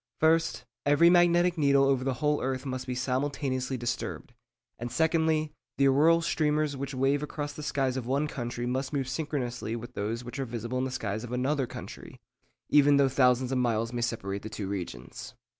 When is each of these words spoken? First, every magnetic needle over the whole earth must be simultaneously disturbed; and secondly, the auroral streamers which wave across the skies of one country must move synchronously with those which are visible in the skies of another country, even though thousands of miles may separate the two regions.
First, 0.19 0.65
every 0.83 1.11
magnetic 1.11 1.59
needle 1.59 1.83
over 1.83 2.03
the 2.03 2.15
whole 2.15 2.41
earth 2.41 2.65
must 2.65 2.87
be 2.87 2.95
simultaneously 2.95 3.77
disturbed; 3.77 4.33
and 4.79 4.91
secondly, 4.91 5.53
the 5.77 5.87
auroral 5.89 6.23
streamers 6.23 6.75
which 6.75 6.95
wave 6.95 7.21
across 7.21 7.53
the 7.53 7.61
skies 7.61 7.97
of 7.97 8.07
one 8.07 8.27
country 8.27 8.65
must 8.65 8.93
move 8.93 9.07
synchronously 9.07 9.75
with 9.75 9.93
those 9.93 10.23
which 10.23 10.39
are 10.39 10.45
visible 10.45 10.79
in 10.79 10.85
the 10.85 10.89
skies 10.89 11.23
of 11.23 11.31
another 11.31 11.67
country, 11.67 12.19
even 12.67 12.97
though 12.97 13.09
thousands 13.09 13.51
of 13.51 13.59
miles 13.59 13.93
may 13.93 14.01
separate 14.01 14.41
the 14.41 14.49
two 14.49 14.67
regions. 14.67 15.35